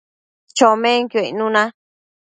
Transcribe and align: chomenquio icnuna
chomenquio 0.57 1.21
icnuna 1.29 1.63